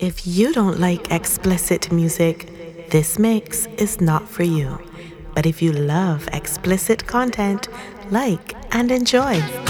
[0.00, 2.48] If you don't like explicit music,
[2.88, 4.78] this mix is not for you.
[5.34, 7.68] But if you love explicit content,
[8.10, 9.69] like and enjoy.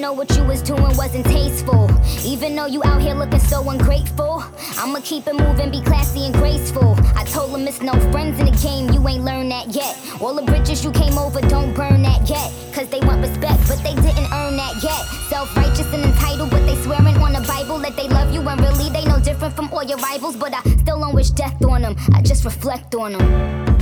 [0.00, 1.90] Know though what you was doing wasn't tasteful.
[2.24, 4.42] Even though you out here looking so ungrateful.
[4.78, 6.96] I'ma keep it moving, be classy and graceful.
[7.14, 9.98] I told him it's no friends in the game, you ain't learned that yet.
[10.18, 12.50] All the bridges you came over, don't burn that yet.
[12.72, 15.04] Cause they want respect, but they didn't earn that yet.
[15.28, 18.58] Self righteous and entitled, but they swearing on the Bible that they love you and
[18.58, 20.34] really they no different from all your rivals.
[20.34, 23.76] But I still don't wish death on them, I just reflect on them.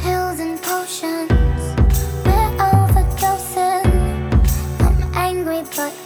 [0.00, 1.55] Pills and potions.
[5.74, 6.05] but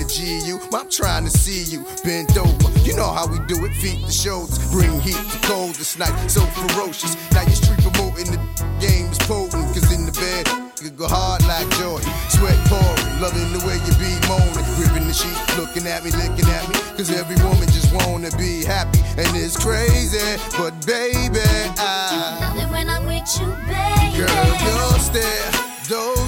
[0.00, 0.56] the GU.
[0.72, 2.70] I'm trying to see you bent over.
[2.80, 4.58] You know how we do it, feet to shoulders.
[4.72, 7.16] Bring heat to cold this night, so ferocious.
[7.32, 8.40] Now you street promoting the
[8.80, 10.48] game is potent, cause in the bed,
[10.80, 12.08] you go hard like Jordan.
[12.32, 14.64] Sweat pouring, loving the way you be moaning.
[14.80, 16.74] Gripping the sheet, looking at me, looking at me.
[16.96, 20.40] Cause every woman just wanna be happy, and it's crazy.
[20.56, 21.44] But baby,
[21.76, 22.08] I.
[22.08, 24.24] You love it when I'm with you, baby.
[24.24, 25.52] Girl, your stare,
[25.88, 26.19] though.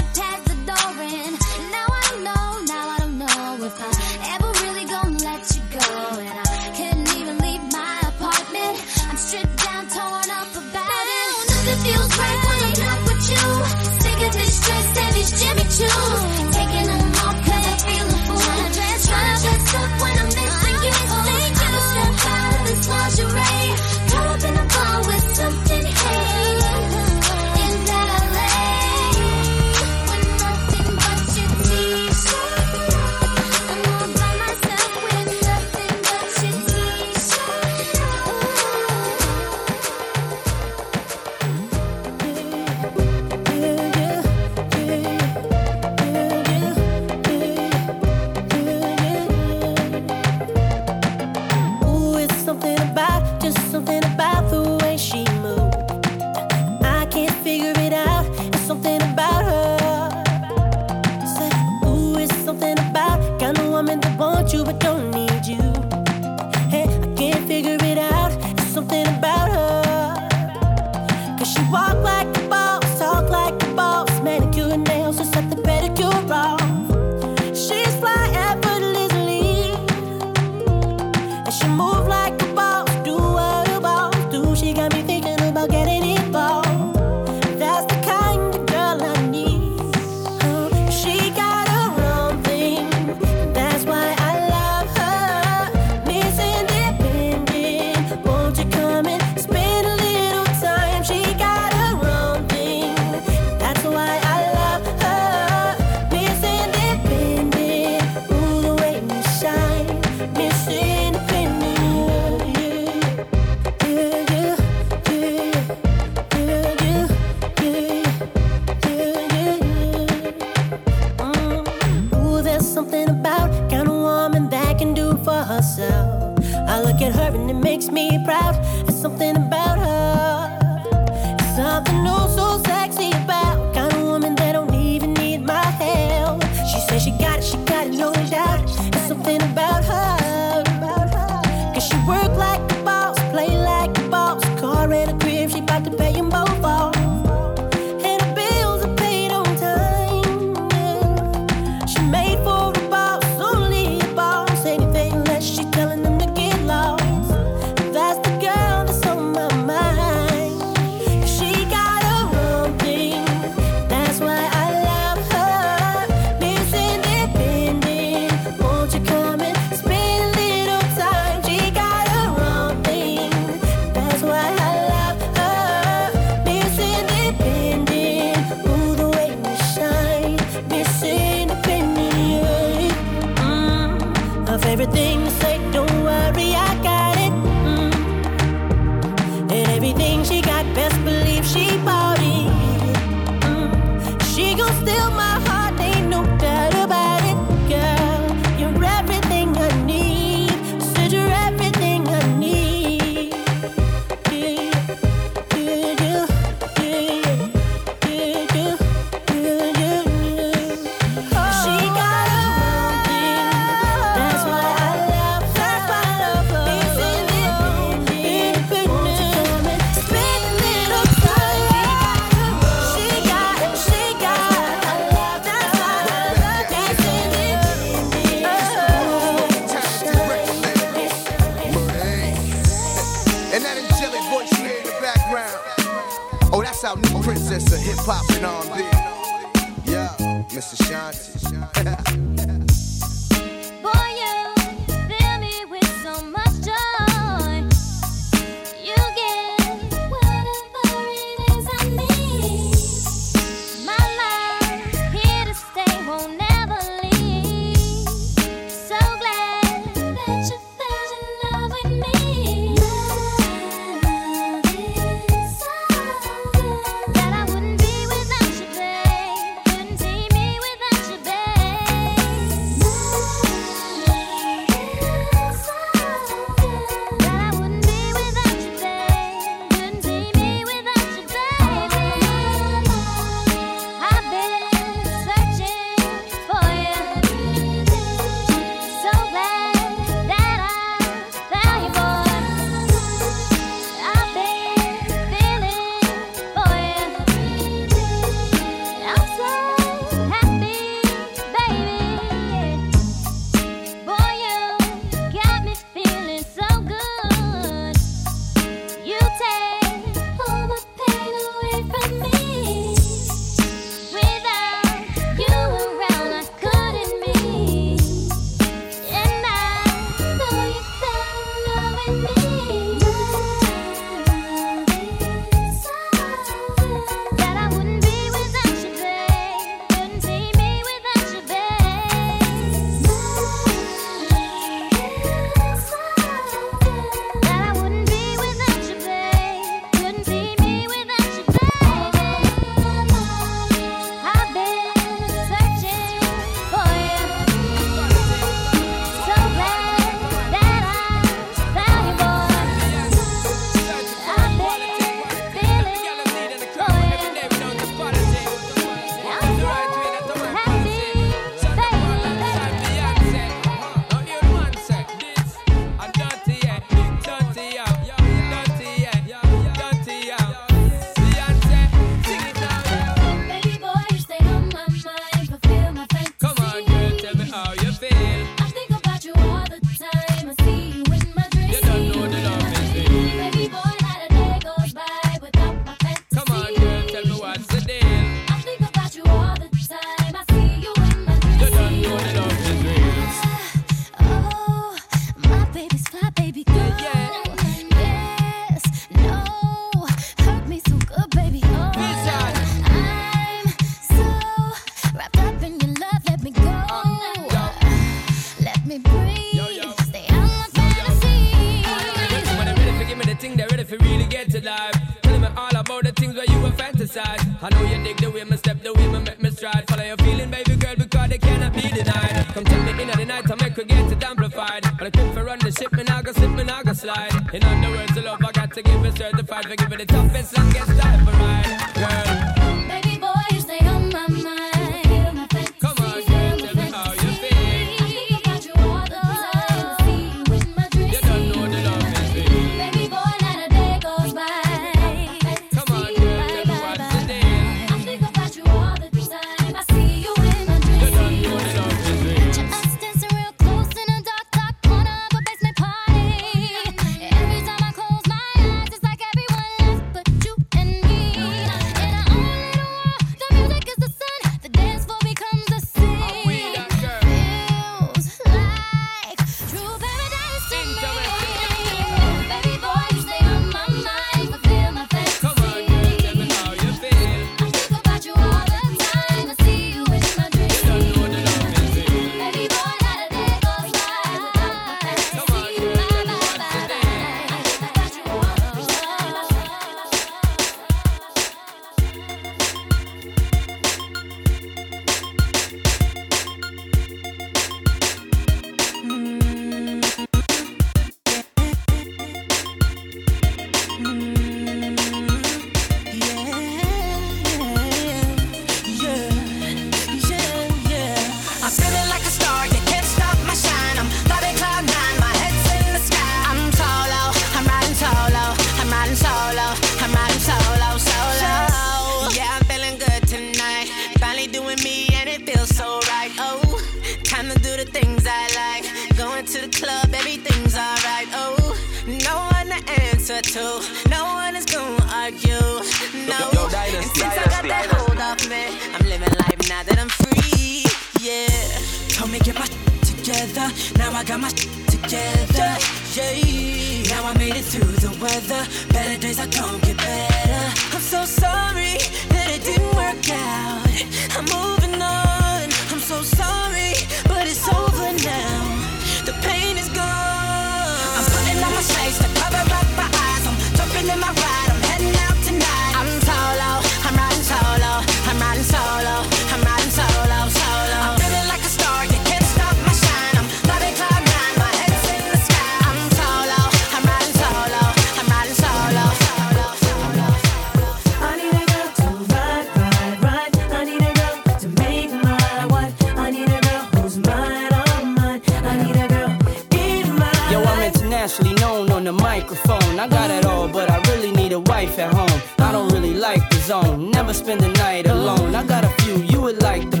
[591.28, 592.98] Ashley known on the microphone.
[592.98, 595.42] I got it all, but I really need a wife at home.
[595.58, 598.54] I don't really like the zone, never spend the night alone.
[598.54, 600.00] I got a few you would like the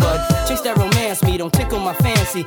[0.00, 2.42] but Chase that romance me don't tickle my fancy.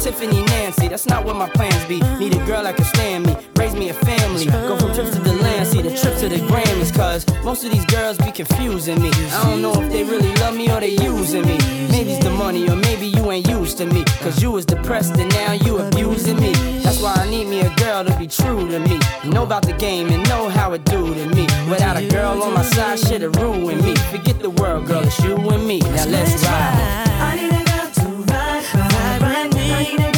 [0.00, 1.98] Tiffany Nancy, that's not what my plans be.
[2.20, 4.46] Need a girl that can stand me, raise me a family.
[4.46, 6.71] Go from trips to the land, see the trip to the grand.
[6.94, 9.10] Cause most of these girls be confusing me.
[9.10, 11.58] I don't know if they really love me or they using me.
[11.90, 14.04] Maybe it's the money or maybe you ain't used to me.
[14.20, 16.52] Cause you was depressed and now you abusing me.
[16.82, 18.98] That's why I need me a girl to be true to me.
[19.24, 21.44] Know about the game and know how it do to me.
[21.70, 23.94] Without a girl on my side, shit'll ruin me.
[24.10, 25.80] Forget the world, girl, it's you and me.
[25.80, 27.08] Now let's ride.
[27.20, 29.54] I need a girl to ride, ride, ride,
[29.98, 30.11] ride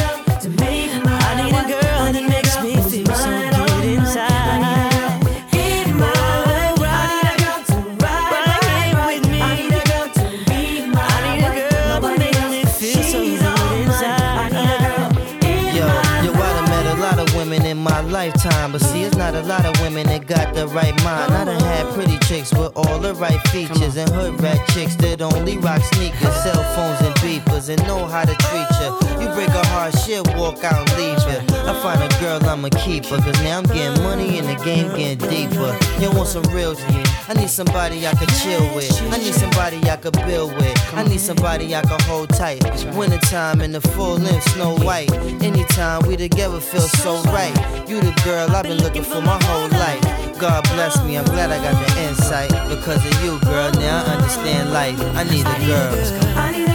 [18.65, 18.79] mind.
[18.79, 21.33] But see, it's not a lot of women that got the right mind.
[21.33, 23.95] I done had pretty chicks with all the right features.
[23.97, 27.69] And hood rat chicks that only rock sneakers, cell phones, and beepers.
[27.69, 28.97] And know how to treat ya.
[29.19, 31.71] You break a heart, she'll walk out and leave ya.
[31.71, 33.17] I find a girl, I'ma keep her.
[33.17, 35.77] Cause now I'm getting money and the game getting deeper.
[35.99, 37.29] You want some real shit?
[37.29, 38.91] I need somebody I can chill with.
[39.13, 40.93] I need somebody I can build with.
[40.93, 42.63] I need somebody I can hold tight.
[42.95, 45.11] Wintertime in the full length, snow white.
[45.41, 47.55] Anytime we together feel so right.
[47.89, 50.39] You the girl I've been looking for my whole life.
[50.39, 52.51] God bless me, I'm glad I got the insight.
[52.69, 54.97] Because of you, girl, now I understand life.
[55.13, 56.74] I need a girl.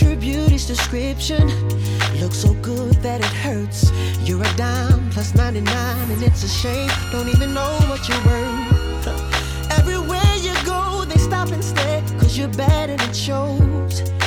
[0.00, 1.48] Your beauty's description
[2.20, 3.90] looks so good that it hurts.
[4.22, 6.88] You're a dime plus 99, and it's a shame.
[7.10, 9.06] Don't even know what you're worth.
[9.78, 11.62] Everywhere you go, they stop and
[12.36, 14.19] you're bad and it shows.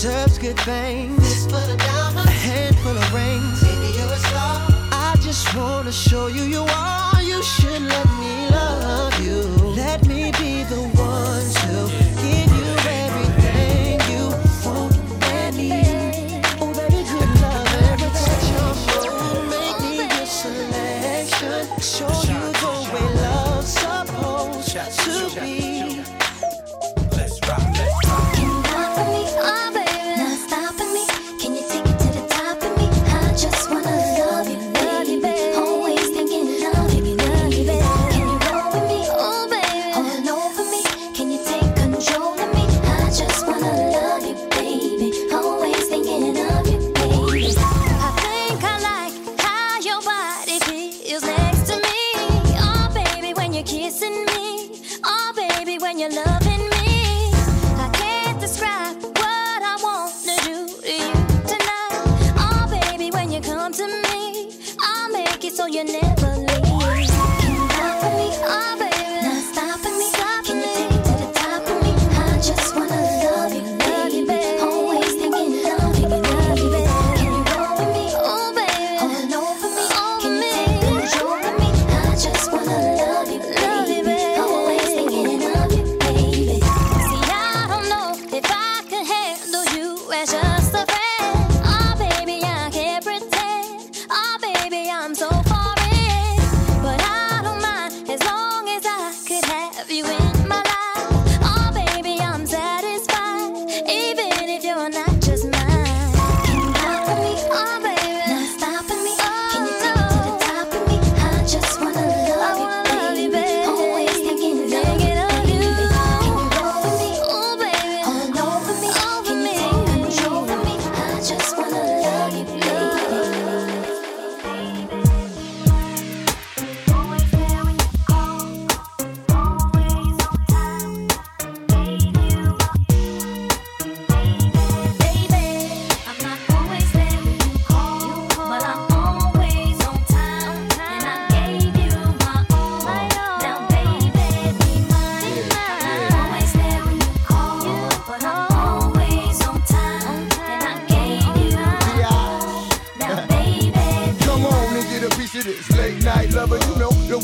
[0.00, 1.44] deserves good things.
[1.52, 3.62] A handful of rings.
[3.62, 4.66] Maybe you're a star.
[4.92, 7.22] I just wanna show you you are.
[7.22, 9.42] You should let me love you.
[9.76, 10.99] Let me be the one.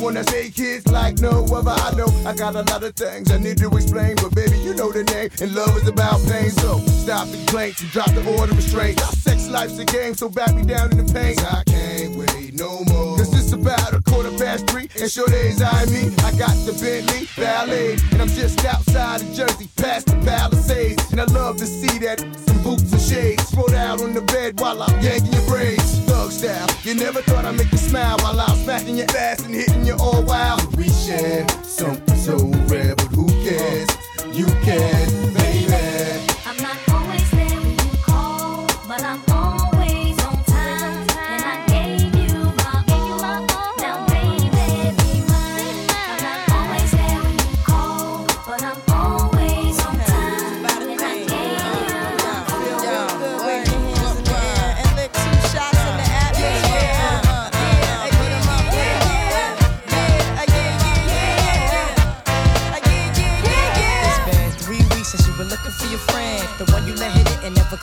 [0.07, 1.71] One that's eight kids like no other.
[1.71, 4.75] I know I got a lot of things I need to explain, but baby, you
[4.75, 5.31] know the name.
[5.41, 9.01] And love is about pain, so stop the complaints and drop the order of restraint.
[9.03, 11.37] Our sex life's a game, so back me down in the pain.
[11.41, 13.16] I can't wait no more.
[13.47, 16.11] It's about a quarter past three, and sure days I me.
[16.25, 21.13] I got the Bentley Ballet, and I'm just outside of Jersey, past the Palisades.
[21.13, 23.47] And I love to see that some boots and shades.
[23.47, 26.01] Spread out on the bed while I'm yanking your braids.
[26.11, 29.55] Thug style, you never thought I'd make you smile while I'm smacking your ass and
[29.55, 30.77] hitting you all wild.
[30.77, 33.89] We share something so rare, but who cares?
[34.35, 35.66] You can, baby.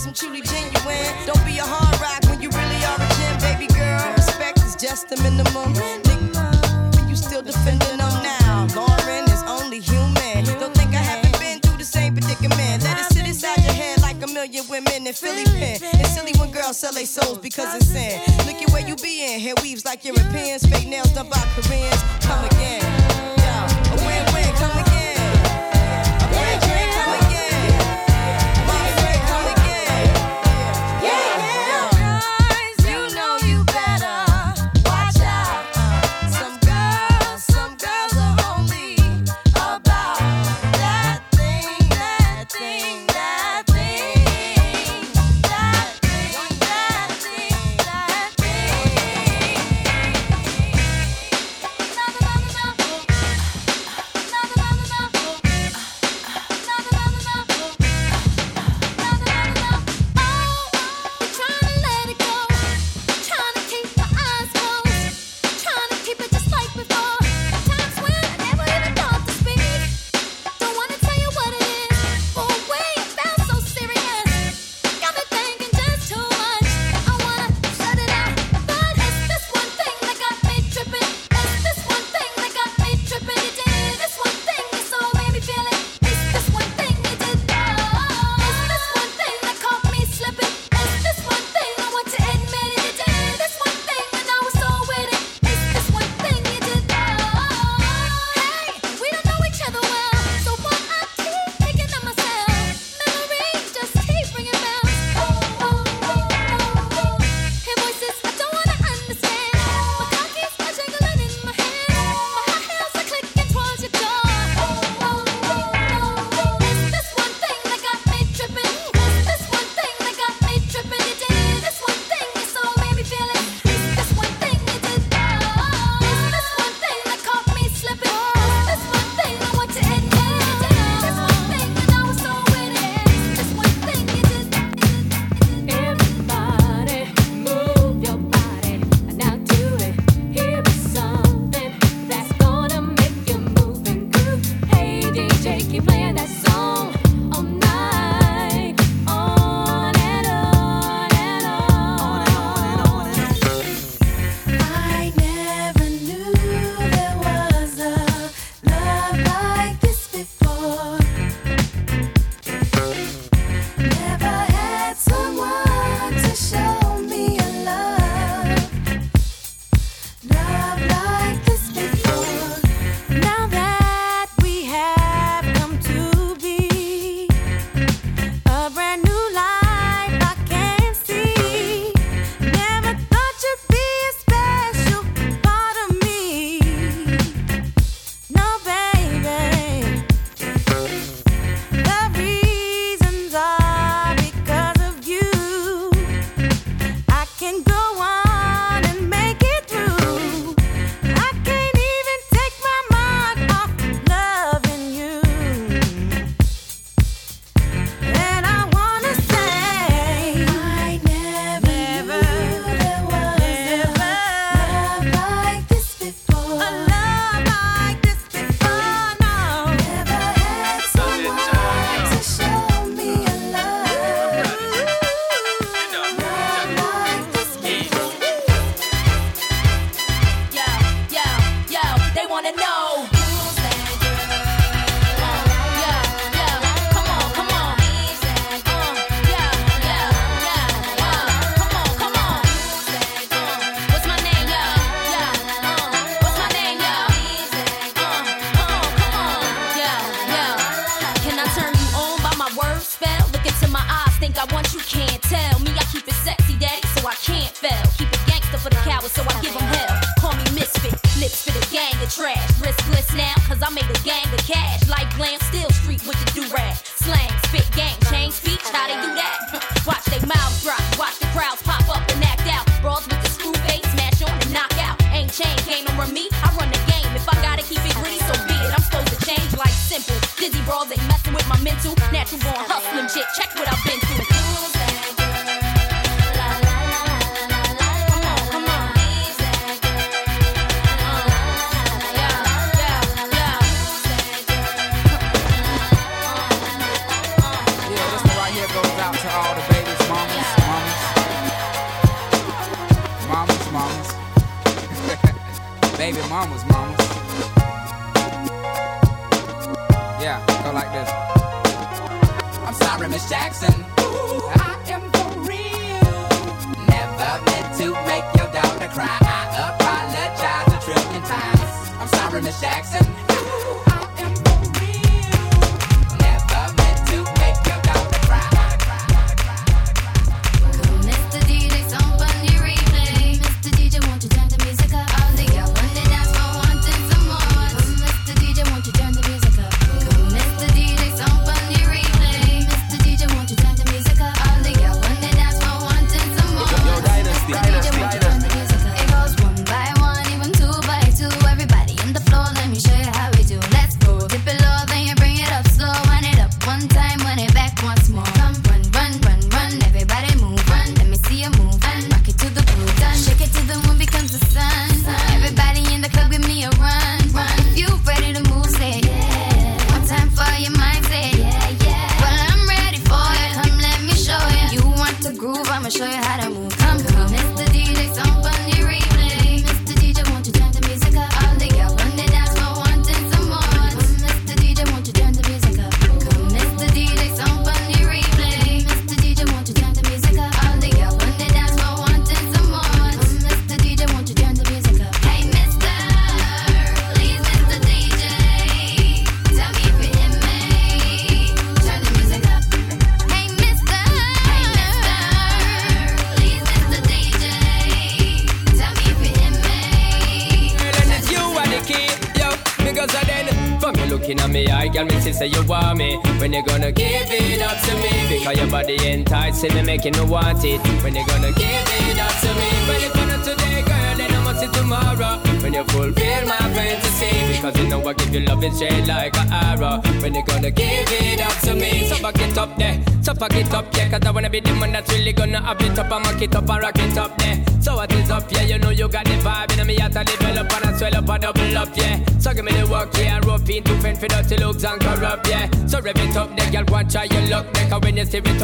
[0.00, 1.26] cause I'm truly genuine.
[1.26, 4.12] Don't be a hard rock when you really are a gem, baby girl.
[4.16, 5.74] Respect is just the minimum.
[5.74, 8.66] Nigga, you still defending them now.
[8.74, 10.44] Lauren is only human.
[10.58, 12.82] Don't think I haven't been through the same predicament.
[12.82, 15.78] Let it sit inside your head like a million women in Philly pen.
[16.00, 18.20] It's silly when girls sell their souls because it's sin.
[18.46, 19.40] Look at where you be in.
[19.40, 20.64] Hair weaves like Europeans.
[20.66, 22.02] Fake nails done by Koreans.
[22.24, 23.39] Come again.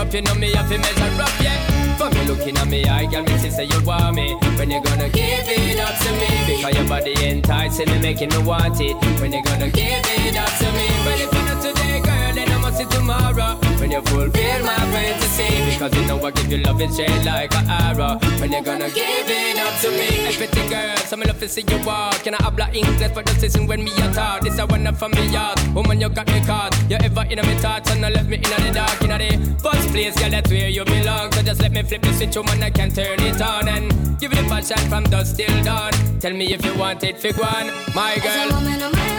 [0.07, 1.97] up, you know me I to measure up, yeah.
[1.97, 4.35] For me looking at me, I can me you say you want me.
[4.57, 6.57] When you gonna give it up to me?
[6.57, 8.95] Because your body enticing and making me want it.
[9.21, 10.87] When you gonna give it up to me?
[11.05, 13.57] But if you not today, girl, then I must see tomorrow.
[13.81, 15.66] When you fulfill my fantasy.
[15.87, 18.19] Cause you know I give you love and shade like an arrow.
[18.41, 20.27] When you gonna give it up to me?
[20.27, 22.25] Everything girl, so me love to see you walk.
[22.25, 24.41] Can I habla English for the season when me a talk.
[24.41, 25.61] This I wanna for me yard.
[25.77, 26.75] Woman, you got me caught.
[26.91, 29.01] You ever in my thoughts and I left me in the dark.
[29.01, 31.31] In the first place, girl, that's where you belong.
[31.31, 33.69] So just let me flip the switch, woman, I can turn it on.
[33.69, 35.93] And give it a passion from dusk till dawn.
[36.19, 39.16] Tell me if you want it, fig one, my girl.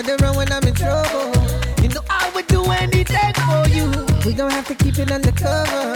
[0.00, 1.28] You're the one when I'm in trouble.
[1.82, 3.92] You know I would do anything for you.
[4.24, 5.92] We don't have to keep it undercover.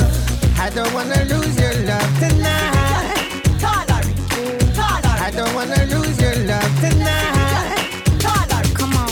[0.61, 3.17] I don't wanna lose your love tonight.
[5.27, 8.05] I don't wanna lose your love tonight.
[8.75, 9.09] Come on.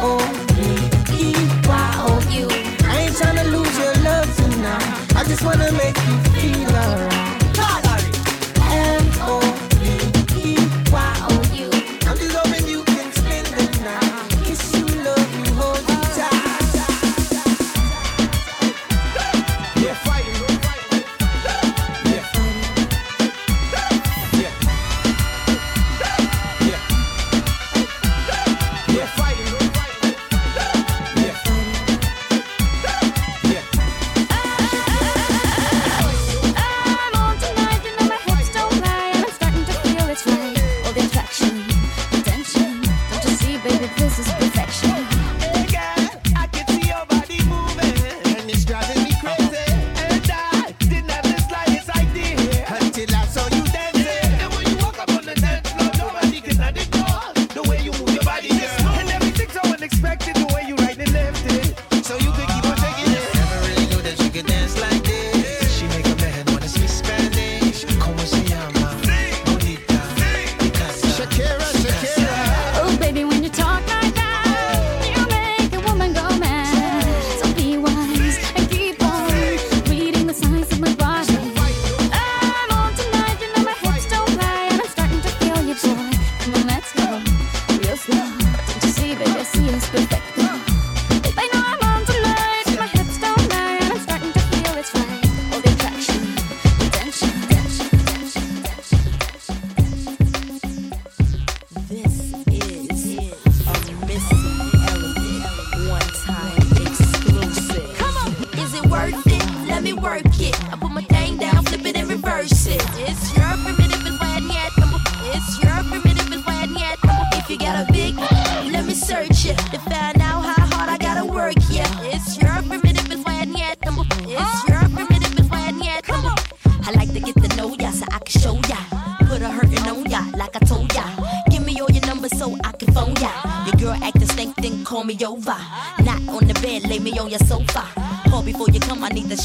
[0.00, 0.88] L-O-V-E-Y-O-U.
[2.88, 5.14] I ain't tryna lose your love tonight.
[5.14, 6.25] I just wanna make you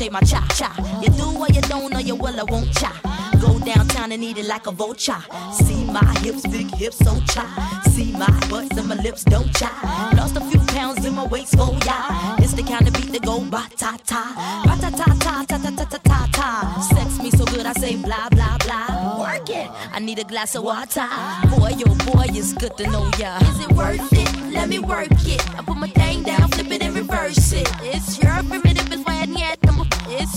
[0.02, 0.70] shave my cha cha.
[1.02, 2.91] You do or you don't, or you will, I won't cha.
[3.39, 5.22] Go downtown and eat it like a vulture.
[5.54, 7.45] See my hips, big hips, so cha.
[7.89, 9.72] See my butts and my lips, don't cha.
[10.18, 12.38] Lost a few pounds in my waist, oh yeah.
[12.39, 14.24] It's the kind of beat that go ba ta ta,
[14.66, 16.49] ba ta ta ta ta ta ta ta ta ta.
[16.95, 19.20] Sex me so good, I say blah blah blah.
[19.20, 19.70] Work it.
[19.93, 21.08] I need a glass of water.
[21.54, 23.38] Boy, oh boy, it's good to know ya.
[23.38, 24.30] Is it worth it?
[24.52, 25.41] Let me work it.
[25.58, 27.70] I put my thing down, flip it and reverse it.
[27.82, 28.41] It's your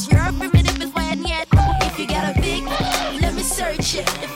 [0.07, 1.49] It's your primitive and why yet.
[1.81, 2.65] If you got a big,
[3.23, 4.34] let me search it to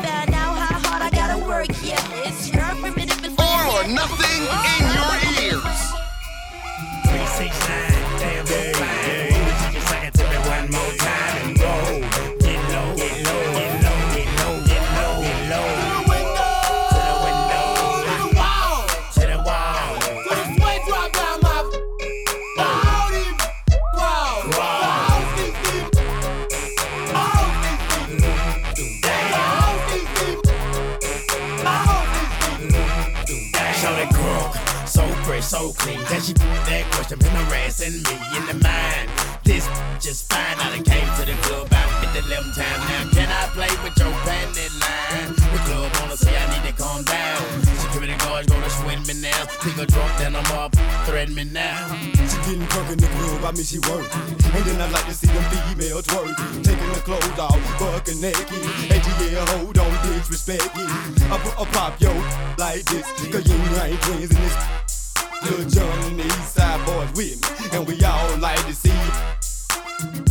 [35.59, 35.99] so clean.
[36.09, 39.11] Then she put that question, been harassing me in the mind.
[39.43, 39.67] This
[39.99, 40.57] just fine.
[40.59, 43.03] I done came to the club about 50 11 times now.
[43.17, 45.35] Can I play with your panty line?
[45.35, 47.43] The club wanna say I need to calm down.
[47.83, 49.43] Security guards gonna swing me now.
[49.63, 51.91] Think a drunk, then I'm up, threaten me now.
[52.31, 54.23] She getting drunk in the club, I mean she working.
[54.55, 56.63] And then I like to see them females twerking.
[56.63, 58.63] Taking the clothes off, fucking naked.
[58.95, 60.91] And yeah, hold on, disrespect it.
[61.33, 62.13] I put a pop yo
[62.59, 64.98] like this, cause you ain't twins in this.
[65.45, 68.91] Lil John and the East Side boys with me, and we all like to see
[68.91, 69.13] you.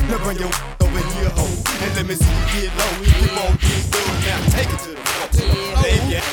[0.07, 0.51] Now bring your
[0.81, 1.45] over here, ho,
[1.83, 2.91] and let me see you get low.
[2.99, 5.47] We keep on getting good now, take it to the floor.
[5.83, 6.23] Hey, yeah.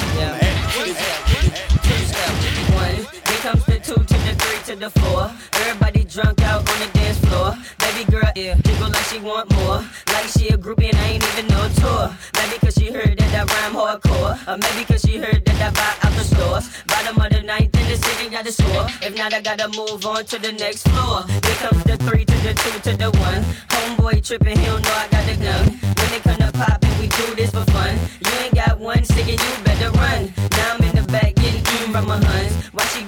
[2.74, 5.30] One, here comes the two to the three to the four.
[5.60, 7.58] Everybody drunk out on the dance floor.
[7.80, 9.82] Baby girl, yeah, jiggle like she want more.
[10.14, 12.14] Like she a groupie and I ain't even no tour.
[12.38, 14.38] Maybe cause she heard that I rhyme hardcore.
[14.46, 16.70] Or maybe cause she heard that I buy out the stores.
[16.86, 18.86] Bottom of the ninth in the city got a score.
[19.02, 21.24] If not, I gotta move on to the next floor.
[21.26, 23.42] Here comes the three to the two to the one.
[23.74, 25.64] Homeboy tripping, he don't know I got the gun.
[25.98, 27.98] When it come to poppin', we do this for fun.
[28.24, 30.32] You ain't got one and you better run.
[30.52, 32.54] Now I'm in the back getting eaten from my huns.
[32.72, 33.03] Why she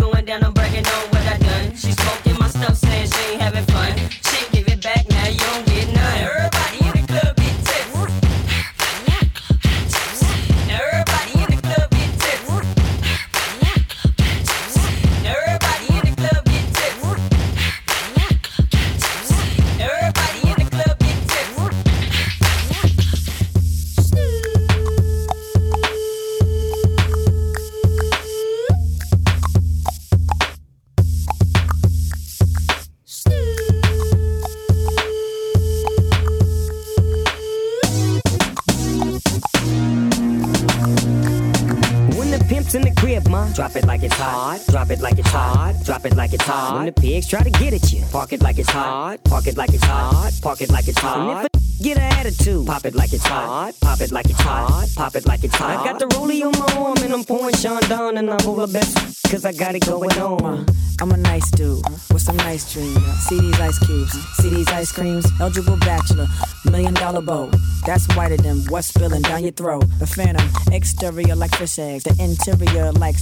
[42.97, 43.49] crib, ma.
[43.53, 44.61] Drop it like it's hot.
[44.69, 45.75] Drop it like it's hot.
[45.85, 46.77] Drop it like it's hot.
[46.77, 49.23] When the pigs try to get at you, park it like it's hot.
[49.25, 50.33] Park it like it's hot.
[50.43, 51.19] Park it like it's hot.
[51.19, 53.75] And if a get an attitude, pop it like it's hot.
[53.81, 54.89] Pop it like it's hot.
[54.97, 55.81] Pop it like it's hot.
[55.81, 58.57] I got the rollie on my arm and I'm pouring Sean down and I'm all
[58.57, 59.17] the best.
[59.31, 60.45] Cause I got it going on.
[60.45, 62.97] Uh, I'm a nice dude with some nice dreams.
[63.29, 65.27] See these ice cubes, see these ice creams.
[65.41, 66.27] Eligible bachelor,
[66.65, 67.55] million dollar boat.
[67.85, 69.85] That's whiter than what's spilling down your throat.
[69.99, 72.56] The phantom, exterior like fish eggs, the interior
[72.99, 73.17] like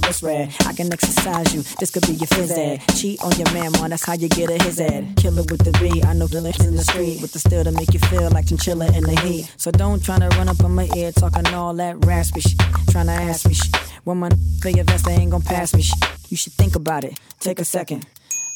[0.00, 0.54] what's red.
[0.66, 2.80] I can exercise you, this could be your phys ed.
[2.96, 5.14] Cheat on your man, man, that's how you get a his ed.
[5.16, 7.92] Killer with the B, I know villains in the street with the steel to make
[7.92, 9.52] you feel like chinchilla in the heat.
[9.56, 12.58] So don't try to run up on my ear talking all that raspy shit.
[13.06, 13.74] to ask me shit.
[14.04, 14.30] When my
[14.64, 15.98] your vest, they ain't gon' pass me shit.
[16.30, 18.06] You should think about it, take a second.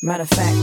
[0.04, 0.56] Matter of fact,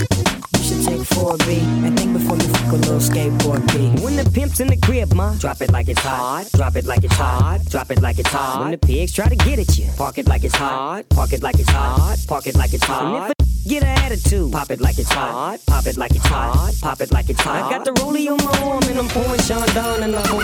[0.58, 4.04] you should take 4B and think before you fuck a little skateboard B.
[4.04, 6.50] When the pimp's in the crib, ma, drop it like it's hot.
[6.52, 7.62] Drop it like it's hot.
[7.70, 8.60] Drop it like it's hot.
[8.60, 11.08] When the pigs try to get at you, park it like it's hot.
[11.08, 12.18] Park it like it's hot.
[12.28, 13.06] Park it like it's hot.
[13.06, 15.62] And if a get an attitude, pop it like it's hot.
[15.66, 16.74] Pop it like it's hot.
[16.82, 17.64] Pop it like it's hot.
[17.64, 20.40] I got the rollie on my arm and I'm pouring Sean down and I'm